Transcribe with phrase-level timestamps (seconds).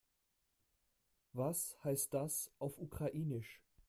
[1.33, 3.61] Was heißt das auf Ukrainisch?